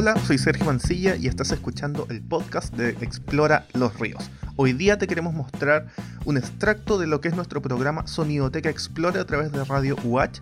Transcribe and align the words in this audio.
Hola, 0.00 0.14
soy 0.24 0.38
Sergio 0.38 0.64
Mancilla 0.64 1.16
y 1.16 1.26
estás 1.26 1.50
escuchando 1.50 2.06
el 2.08 2.22
podcast 2.22 2.72
de 2.72 2.90
Explora 3.04 3.66
los 3.74 3.98
Ríos. 3.98 4.30
Hoy 4.54 4.72
día 4.72 4.96
te 4.96 5.08
queremos 5.08 5.34
mostrar 5.34 5.88
un 6.24 6.36
extracto 6.36 6.98
de 6.98 7.08
lo 7.08 7.20
que 7.20 7.26
es 7.26 7.34
nuestro 7.34 7.60
programa 7.60 8.06
Sonidoteca 8.06 8.70
Explora 8.70 9.22
a 9.22 9.24
través 9.24 9.50
de 9.50 9.64
Radio 9.64 9.96
UH, 10.04 10.38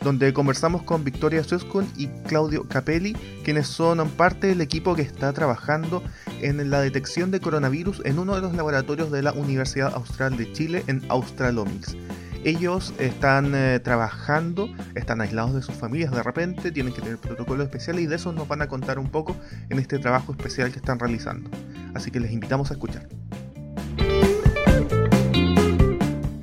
donde 0.00 0.32
conversamos 0.32 0.84
con 0.84 1.02
Victoria 1.02 1.42
Suskun 1.42 1.90
y 1.96 2.06
Claudio 2.28 2.68
Capelli, 2.68 3.14
quienes 3.42 3.66
son 3.66 4.08
parte 4.10 4.46
del 4.46 4.60
equipo 4.60 4.94
que 4.94 5.02
está 5.02 5.32
trabajando 5.32 6.04
en 6.40 6.70
la 6.70 6.80
detección 6.80 7.32
de 7.32 7.40
coronavirus 7.40 8.02
en 8.04 8.16
uno 8.20 8.36
de 8.36 8.42
los 8.42 8.54
laboratorios 8.54 9.10
de 9.10 9.22
la 9.22 9.32
Universidad 9.32 9.92
Austral 9.92 10.36
de 10.36 10.52
Chile 10.52 10.84
en 10.86 11.02
Australomics. 11.08 11.96
Ellos 12.42 12.94
están 12.98 13.54
eh, 13.54 13.80
trabajando, 13.80 14.68
están 14.94 15.20
aislados 15.20 15.54
de 15.54 15.60
sus 15.60 15.74
familias 15.74 16.10
de 16.10 16.22
repente, 16.22 16.72
tienen 16.72 16.94
que 16.94 17.02
tener 17.02 17.18
protocolos 17.18 17.66
especiales 17.66 18.04
y 18.04 18.06
de 18.06 18.16
eso 18.16 18.32
nos 18.32 18.48
van 18.48 18.62
a 18.62 18.68
contar 18.68 18.98
un 18.98 19.10
poco 19.10 19.36
en 19.68 19.78
este 19.78 19.98
trabajo 19.98 20.32
especial 20.32 20.72
que 20.72 20.78
están 20.78 20.98
realizando. 20.98 21.50
Así 21.94 22.10
que 22.10 22.18
les 22.18 22.32
invitamos 22.32 22.70
a 22.70 22.74
escuchar. 22.74 23.06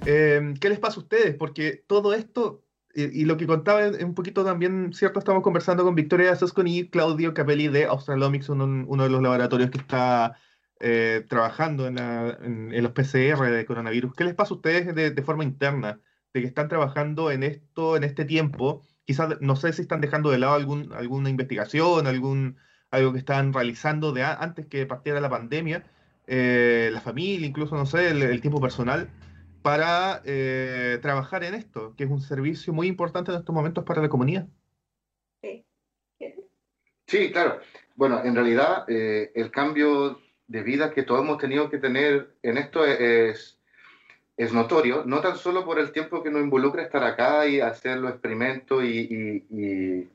Eh, 0.05 0.53
¿Qué 0.61 0.69
les 0.69 0.79
pasa 0.79 0.97
a 0.97 0.99
ustedes? 1.03 1.35
Porque 1.35 1.83
todo 1.87 2.13
esto 2.13 2.63
y, 2.97 3.25
lo 3.25 3.37
que 3.37 3.45
contaba 3.45 3.89
un 4.03 4.15
poquito 4.15 4.43
también, 4.43 4.91
¿cierto? 4.91 5.19
Estamos 5.19 5.43
conversando 5.43 5.83
con 5.83 5.93
Victoria 5.93 6.35
Soscon 6.35 6.67
y 6.67 6.89
Claudio 6.89 7.33
Capelli 7.33 7.67
de 7.67 7.85
Australomics, 7.85 8.49
uno, 8.49 9.03
de 9.03 9.09
los 9.09 9.21
laboratorios 9.21 9.69
que 9.69 9.77
está 9.77 10.35
eh, 10.79 11.25
trabajando 11.27 11.87
en, 11.87 12.83
los 12.83 12.91
PCR 12.91 13.49
de 13.49 13.65
coronavirus. 13.65 14.13
¿Qué 14.15 14.23
les 14.23 14.35
pasa 14.35 14.53
a 14.53 14.57
ustedes 14.57 14.93
de, 14.93 15.23
forma 15.23 15.43
interna? 15.43 15.99
De 16.33 16.41
que 16.41 16.47
están 16.47 16.67
trabajando 16.67 17.31
en 17.31 17.43
esto, 17.43 17.97
en 17.97 18.03
este 18.03 18.25
tiempo. 18.25 18.81
Quizás, 19.05 19.39
no 19.41 19.55
sé 19.55 19.73
si 19.73 19.81
están 19.81 20.01
dejando 20.01 20.29
de 20.29 20.39
lado 20.39 20.53
algún, 20.53 20.93
alguna 20.93 21.29
investigación, 21.29 22.07
algún, 22.07 22.57
algo 22.91 23.13
que 23.13 23.19
están 23.19 23.53
realizando 23.53 24.11
de 24.11 24.23
antes 24.23 24.67
que 24.67 24.85
partiera 24.85 25.21
la 25.21 25.29
pandemia. 25.29 25.85
Eh, 26.27 26.89
la 26.91 27.01
familia, 27.01 27.47
incluso, 27.47 27.75
no 27.75 27.85
sé, 27.85 28.09
el 28.09 28.41
tiempo 28.41 28.59
personal 28.59 29.09
para 29.67 30.21
eh, 30.23 30.97
trabajar 31.01 31.43
en 31.43 31.53
esto, 31.53 31.93
que 31.97 32.05
es 32.05 32.09
un 32.09 32.21
servicio 32.21 32.71
muy 32.71 32.87
importante 32.87 33.33
en 33.33 33.39
estos 33.39 33.53
momentos 33.53 33.83
para 33.83 34.01
la 34.01 34.07
comunidad. 34.07 34.47
Sí, 35.41 35.65
sí 37.05 37.31
claro. 37.33 37.59
Bueno, 37.95 38.23
en 38.23 38.33
realidad 38.33 38.85
eh, 38.87 39.29
el 39.35 39.51
cambio 39.51 40.21
de 40.47 40.63
vida 40.63 40.91
que 40.91 41.03
todos 41.03 41.21
hemos 41.21 41.37
tenido 41.37 41.69
que 41.69 41.77
tener 41.77 42.35
en 42.41 42.57
esto 42.57 42.85
es, 42.85 43.59
es 44.37 44.53
notorio, 44.53 45.03
no 45.05 45.21
tan 45.21 45.37
solo 45.37 45.65
por 45.65 45.79
el 45.79 45.91
tiempo 45.91 46.23
que 46.23 46.31
nos 46.31 46.41
involucra 46.41 46.83
estar 46.83 47.03
acá 47.03 47.47
y 47.47 47.59
hacer 47.59 47.97
los 47.97 48.11
experimentos 48.11 48.83
y, 48.83 49.43
y, 49.49 50.09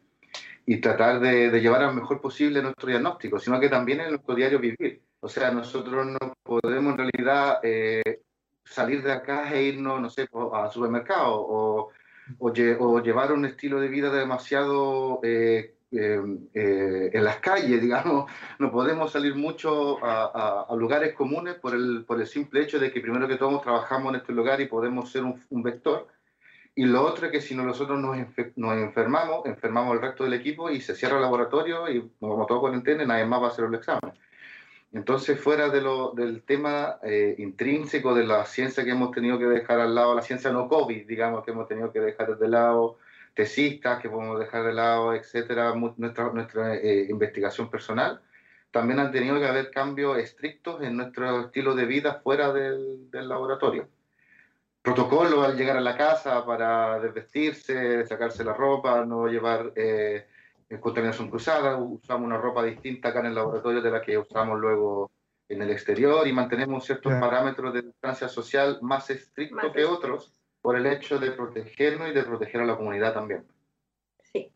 y, 0.67 0.81
tratar 0.81 1.21
de, 1.21 1.51
de, 1.51 1.61
llevar 1.61 1.83
al 1.83 1.95
mejor 1.95 2.21
posible 2.21 2.63
nuestro 2.63 2.89
diagnóstico, 2.89 3.39
sino 3.39 3.61
que 3.61 3.69
también 3.69 4.01
en 4.01 4.11
nuestro 4.11 4.35
diario 4.35 4.59
vivir. 4.59 5.03
O 5.21 5.29
sea, 5.29 5.51
nosotros 5.51 6.07
no 6.07 6.35
podemos 6.43 6.93
en 6.93 6.99
realidad 6.99 7.61
eh, 7.63 8.23
salir 8.65 9.03
de 9.03 9.13
acá 9.13 9.53
e 9.53 9.63
irnos, 9.65 10.01
no 10.01 10.11
sé, 10.11 10.29
al 10.53 10.71
supermercado 10.71 11.35
o, 11.37 11.91
o, 12.39 13.01
llevar 13.01 13.33
un 13.33 13.45
estilo 13.45 13.81
de 13.81 13.89
vida 13.89 14.11
demasiado 14.11 15.21
eh, 15.23 15.75
em, 15.93 16.49
eh, 16.55 17.11
en 17.13 17.25
las 17.25 17.37
calles, 17.39 17.81
digamos. 17.81 18.31
No 18.59 18.71
podemos 18.71 19.13
salir 19.13 19.35
mucho 19.35 19.99
a, 20.03 20.67
lugares 20.77 21.15
comunes 21.15 21.55
por 21.55 21.75
el, 21.75 22.05
por 22.07 22.21
el 22.21 22.27
simple 22.27 22.63
hecho 22.63 22.79
de 22.79 22.93
que 22.93 23.01
primero 23.01 23.29
que 23.29 23.37
todo 23.37 23.61
trabajamos 23.61 24.15
en 24.15 24.21
este 24.21 24.33
lugar 24.33 24.61
y 24.61 24.67
podemos 24.67 25.11
ser 25.11 25.25
un, 25.25 25.63
vector. 25.63 26.09
Y 26.75 26.85
lo 26.85 27.03
otro 27.03 27.27
es 27.27 27.33
que 27.33 27.41
si 27.41 27.55
nosotros 27.55 28.01
nos, 28.01 28.17
nos, 28.57 28.77
enfermamos, 28.77 29.47
enfermamos 29.47 29.95
el 29.95 30.03
resto 30.03 30.25
del 30.25 30.35
equipo 30.35 30.71
y 30.71 30.81
se 30.81 30.95
cierra 30.95 31.17
el 31.17 31.23
laboratorio 31.23 31.89
y 31.91 32.11
como 32.19 32.47
todo 32.47 32.61
cuarentena, 32.61 33.05
nadie 33.05 33.27
más 33.27 33.43
va 33.43 33.47
a 33.47 33.51
hacer 33.51 33.67
el 33.67 33.75
examen. 33.75 34.13
Entonces, 34.93 35.41
fuera 35.41 35.71
de 35.71 35.81
lo, 35.81 36.13
del 36.13 36.43
tema 36.43 36.99
eh, 37.03 37.35
intrínseco 37.39 38.15
de 38.15 38.25
la 38.27 38.45
ciencia 38.45 38.85
que 38.85 38.91
hemos 38.91 39.11
tenido 39.11 39.39
que 39.39 39.47
dejar 39.47 39.81
al 39.81 39.95
lado, 39.95 40.15
la 40.15 40.21
ciencia 40.23 40.53
no 40.53 40.69
COVID, 40.69 41.07
digamos, 41.07 41.45
que 41.45 41.51
hemos 41.51 41.67
tenido 41.67 41.91
que 41.93 42.01
dejar 42.01 42.37
de 42.37 42.49
lado, 42.49 42.99
tesistas 43.35 44.01
que 44.01 44.11
podemos 44.11 44.39
dejar 44.39 44.65
de 44.65 44.73
lado, 44.73 45.15
etcétera, 45.15 45.75
nuestra, 45.75 46.33
nuestra 46.33 46.77
eh, 46.77 47.07
investigación 47.09 47.71
personal, 47.71 48.21
también 48.71 49.01
han 49.01 49.13
tenido 49.13 49.39
que 49.39 49.47
haber 49.47 49.71
cambios 49.71 50.19
estrictos 50.19 50.83
en 50.83 50.97
nuestro 50.97 51.43
estilo 51.43 51.75
de 51.75 51.87
vida 51.87 52.21
fuera 52.23 52.53
del, 52.53 53.11
del 53.11 53.29
laboratorio. 53.29 53.89
Protocolo 54.81 55.43
al 55.43 55.57
llegar 55.57 55.77
a 55.77 55.81
la 55.81 55.97
casa 55.97 56.45
para 56.45 56.99
desvestirse, 56.99 58.07
sacarse 58.07 58.45
la 58.45 58.55
ropa, 58.55 59.05
no 59.05 59.27
llevar... 59.29 59.73
Eh, 59.77 60.27
contaminación 60.81 61.29
cruzada, 61.29 61.77
usamos 61.77 62.27
una 62.27 62.39
ropa 62.39 62.63
distinta 62.63 63.09
acá 63.09 63.21
en 63.21 63.27
el 63.27 63.35
laboratorio 63.35 63.83
de 63.83 63.91
la 63.91 64.01
que 64.01 64.17
usamos 64.17 64.59
luego 64.59 65.11
en 65.49 65.63
el 65.63 65.71
exterior 65.71 66.27
y 66.27 66.33
mantenemos 66.33 66.85
ciertos 66.85 67.13
parámetros 67.15 67.75
de 67.75 67.83
distancia 67.83 68.29
social 68.29 68.79
más 68.81 69.11
estrictos 69.11 69.73
que 69.73 69.85
otros 69.85 70.33
por 70.63 70.77
el 70.77 70.87
hecho 70.87 71.19
de 71.19 71.33
protegernos 71.33 72.09
y 72.09 72.13
de 72.13 72.23
proteger 72.23 72.63
a 72.63 72.67
la 72.67 72.77
comunidad 72.77 73.13
también. 73.13 73.45
Sí. 74.33 74.51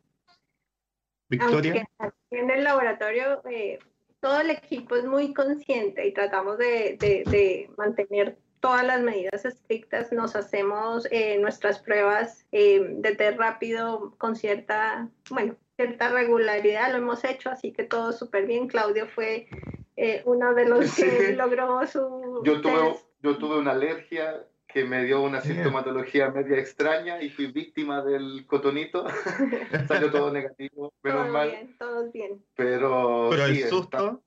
Victoria. 1.28 1.86
en 2.30 2.50
el 2.50 2.64
laboratorio 2.64 3.42
eh, 3.50 3.78
todo 4.20 4.40
el 4.40 4.50
equipo 4.50 4.96
es 4.96 5.04
muy 5.04 5.32
consciente 5.34 6.06
y 6.06 6.12
tratamos 6.12 6.58
de, 6.58 6.96
de, 6.98 7.70
mantener 7.76 8.36
todas 8.60 8.84
las 8.84 9.00
medidas 9.00 9.44
estrictas. 9.44 10.12
Nos 10.12 10.34
hacemos 10.34 11.06
eh, 11.10 11.38
nuestras 11.38 11.78
pruebas 11.78 12.44
eh, 12.52 12.80
de 12.98 13.14
test 13.14 13.38
rápido 13.38 14.14
con 14.18 14.34
cierta, 14.34 15.08
bueno, 15.30 15.54
cierta 15.76 16.08
regularidad, 16.08 16.90
lo 16.90 16.98
hemos 16.98 17.24
hecho, 17.24 17.50
así 17.50 17.72
que 17.72 17.84
todo 17.84 18.12
súper 18.12 18.46
bien. 18.46 18.66
Claudio 18.66 19.06
fue 19.06 19.48
eh, 19.96 20.22
uno 20.24 20.54
de 20.54 20.66
los 20.66 20.96
que 20.96 21.32
logró 21.36 21.86
su... 21.86 22.42
Yo 22.44 22.60
tuve, 22.60 22.96
yo 23.22 23.38
tuve 23.38 23.58
una 23.58 23.72
alergia 23.72 24.44
que 24.76 24.84
me 24.84 25.04
dio 25.04 25.22
una 25.22 25.40
sintomatología 25.40 26.30
media 26.30 26.58
extraña 26.58 27.22
y 27.22 27.30
fui 27.30 27.46
víctima 27.46 28.04
del 28.04 28.44
cotonito. 28.46 29.06
Salió 29.88 30.10
todo 30.10 30.30
negativo, 30.30 30.92
menos 31.02 31.22
todo 31.22 31.32
mal. 31.32 31.50
Bien, 31.50 31.76
todos 31.78 32.12
bien. 32.12 32.44
Pero, 32.54 33.32
el 33.32 33.68
susto. 33.70 34.22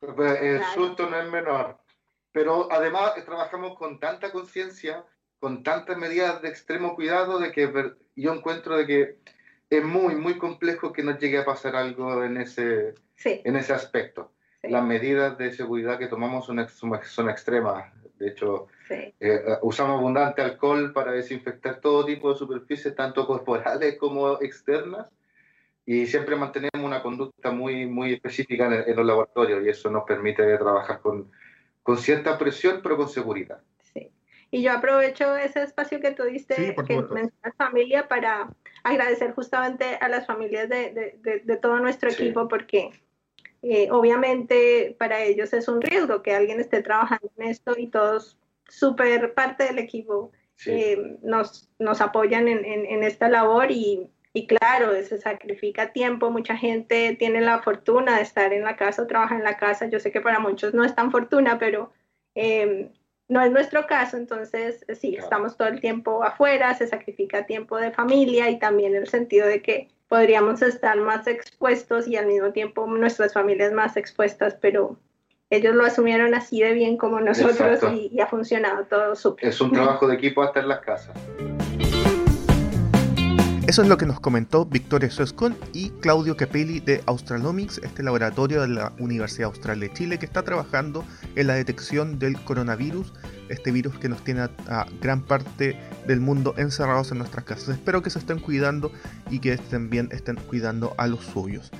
Pues, 0.00 0.42
el 0.42 0.62
susto 0.74 1.08
no 1.08 1.18
es 1.18 1.30
menor. 1.30 1.78
Pero 2.32 2.70
además 2.70 3.14
trabajamos 3.24 3.78
con 3.78 3.98
tanta 3.98 4.30
conciencia, 4.30 5.06
con 5.38 5.62
tantas 5.62 5.96
medidas 5.96 6.42
de 6.42 6.50
extremo 6.50 6.96
cuidado, 6.96 7.38
de 7.38 7.50
que 7.50 7.94
yo 8.14 8.34
encuentro 8.34 8.76
de 8.76 8.86
que 8.86 9.18
es 9.70 9.82
muy, 9.82 10.16
muy 10.16 10.36
complejo 10.36 10.92
que 10.92 11.02
nos 11.02 11.18
llegue 11.18 11.38
a 11.38 11.46
pasar 11.46 11.76
algo 11.76 12.22
en 12.24 12.36
ese, 12.36 12.92
en 13.24 13.56
ese 13.56 13.72
aspecto. 13.72 14.32
Las 14.62 14.84
medidas 14.84 15.38
de 15.38 15.50
seguridad 15.50 15.98
que 15.98 16.08
tomamos 16.08 16.44
son, 16.44 16.68
son, 16.68 17.30
extremas. 17.30 17.90
De 18.18 18.28
hecho, 18.28 18.68
eh, 18.90 19.40
usamos 19.62 19.98
abundante 19.98 20.42
alcohol 20.42 20.92
para 20.92 21.12
desinfectar 21.12 21.80
todo 21.80 22.04
tipo 22.04 22.32
de 22.32 22.38
superficies, 22.38 22.94
tanto 22.94 23.26
corporales 23.26 23.96
como 23.98 24.40
externas, 24.40 25.06
y 25.86 26.06
siempre 26.06 26.36
mantenemos 26.36 26.82
una 26.82 27.02
conducta 27.02 27.50
muy, 27.50 27.86
muy 27.86 28.14
específica 28.14 28.84
en, 28.86 28.96
los 28.96 29.04
laboratorios, 29.04 29.64
y 29.64 29.68
eso 29.68 29.90
nos 29.90 30.04
permite 30.04 30.56
trabajar 30.56 31.00
con, 31.00 31.30
con 31.82 31.98
cierta 31.98 32.38
presión, 32.38 32.80
pero 32.82 32.96
con 32.96 33.08
seguridad. 33.08 33.60
Sí. 33.92 34.10
Y 34.50 34.62
yo 34.62 34.72
aprovecho 34.72 35.36
ese 35.36 35.62
espacio 35.62 36.00
que 36.00 36.12
tú 36.12 36.22
diste, 36.24 36.74
que 36.86 37.02
mencionas 37.02 37.56
familia, 37.56 38.08
para 38.08 38.48
agradecer 38.84 39.32
justamente 39.32 39.96
a 40.00 40.08
las 40.08 40.26
familias 40.26 40.68
de, 40.68 41.18
de, 41.22 41.40
de, 41.40 41.56
todo 41.56 41.78
nuestro 41.80 42.10
equipo 42.10 42.48
porque 42.48 42.90
eh, 43.66 43.88
obviamente 43.90 44.94
para 44.98 45.22
ellos 45.22 45.54
es 45.54 45.68
un 45.68 45.80
riesgo 45.80 46.22
que 46.22 46.34
alguien 46.34 46.60
esté 46.60 46.82
trabajando 46.82 47.30
en 47.38 47.48
esto 47.48 47.74
y 47.78 47.86
todos, 47.86 48.38
súper 48.68 49.32
parte 49.32 49.64
del 49.64 49.78
equipo, 49.78 50.32
eh, 50.66 51.16
nos, 51.22 51.70
nos 51.78 52.02
apoyan 52.02 52.46
en, 52.46 52.62
en, 52.64 52.84
en 52.84 53.02
esta 53.02 53.30
labor 53.30 53.70
y, 53.70 54.10
y, 54.34 54.46
claro, 54.46 54.92
se 55.02 55.16
sacrifica 55.16 55.92
tiempo, 55.92 56.30
mucha 56.30 56.56
gente 56.56 57.16
tiene 57.18 57.40
la 57.40 57.62
fortuna 57.62 58.16
de 58.16 58.22
estar 58.22 58.52
en 58.52 58.64
la 58.64 58.76
casa 58.76 59.02
o 59.02 59.06
trabaja 59.06 59.36
en 59.36 59.44
la 59.44 59.56
casa, 59.56 59.86
yo 59.86 59.98
sé 59.98 60.12
que 60.12 60.20
para 60.20 60.40
muchos 60.40 60.74
no 60.74 60.84
es 60.84 60.94
tan 60.94 61.10
fortuna, 61.10 61.58
pero... 61.58 61.90
Eh, 62.34 62.90
no 63.26 63.40
es 63.40 63.50
nuestro 63.50 63.86
caso, 63.86 64.18
entonces 64.18 64.84
sí, 65.00 65.16
estamos 65.16 65.56
todo 65.56 65.68
el 65.68 65.80
tiempo 65.80 66.22
afuera, 66.22 66.74
se 66.74 66.86
sacrifica 66.86 67.46
tiempo 67.46 67.78
de 67.78 67.90
familia 67.90 68.50
y 68.50 68.58
también 68.58 68.94
el 68.94 69.06
sentido 69.08 69.46
de 69.46 69.62
que 69.62 69.88
podríamos 70.14 70.62
estar 70.62 70.96
más 70.96 71.26
expuestos 71.26 72.06
y 72.06 72.14
al 72.14 72.26
mismo 72.26 72.52
tiempo 72.52 72.86
nuestras 72.86 73.32
familias 73.32 73.72
más 73.72 73.96
expuestas, 73.96 74.56
pero 74.60 74.96
ellos 75.50 75.74
lo 75.74 75.84
asumieron 75.84 76.34
así 76.34 76.60
de 76.60 76.72
bien 76.72 76.96
como 76.96 77.18
nosotros 77.18 77.80
y, 77.92 78.20
ha 78.20 78.28
funcionado 78.28 78.84
todo 78.84 79.16
súper. 79.16 79.48
Es 79.48 79.60
un 79.60 79.72
trabajo 79.72 80.06
de 80.06 80.14
equipo 80.14 80.44
hasta 80.44 80.60
en 80.60 80.68
las 80.68 80.78
casas. 80.82 81.16
Eso 83.66 83.80
es 83.80 83.88
lo 83.88 83.96
que 83.96 84.04
nos 84.04 84.20
comentó 84.20 84.66
Victoria 84.66 85.10
Suescon 85.10 85.56
y 85.72 85.88
Claudio 85.88 86.36
Capelli 86.36 86.80
de 86.80 87.02
Australomics, 87.06 87.78
este 87.78 88.02
laboratorio 88.02 88.60
de 88.60 88.68
la 88.68 88.92
Universidad 88.98 89.46
Austral 89.46 89.80
de 89.80 89.90
Chile 89.90 90.18
que 90.18 90.26
está 90.26 90.42
trabajando 90.42 91.02
en 91.34 91.46
la 91.46 91.54
detección 91.54 92.18
del 92.18 92.38
coronavirus, 92.44 93.14
este 93.48 93.72
virus 93.72 93.98
que 93.98 94.10
nos 94.10 94.22
tiene 94.22 94.42
a, 94.42 94.86
gran 95.00 95.22
parte 95.22 95.80
del 96.06 96.20
mundo 96.20 96.54
encerrados 96.58 97.10
en 97.10 97.18
nuestras 97.18 97.46
casas. 97.46 97.70
Espero 97.70 98.02
que 98.02 98.10
se 98.10 98.18
estén 98.18 98.38
cuidando 98.38 98.92
y 99.30 99.38
que 99.38 99.56
también 99.56 100.10
estén 100.12 100.36
cuidando 100.36 100.94
a 100.98 101.06
los 101.06 101.24
suyos. 101.24 101.70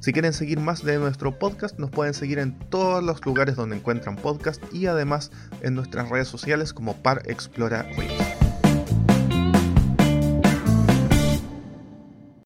Si 0.00 0.12
quieren 0.12 0.32
seguir 0.32 0.58
más 0.58 0.84
de 0.84 0.98
nuestro 0.98 1.38
podcast, 1.38 1.78
nos 1.78 1.90
pueden 1.90 2.12
seguir 2.12 2.40
en 2.40 2.58
todos 2.70 3.04
los 3.04 3.24
lugares 3.24 3.54
donde 3.54 3.76
encuentran 3.76 4.16
podcast 4.16 4.60
y 4.74 4.86
además 4.86 5.30
en 5.62 5.76
nuestras 5.76 6.08
redes 6.10 6.26
sociales 6.26 6.72
como 6.72 6.96
Par 6.96 7.22
Explora. 7.26 7.86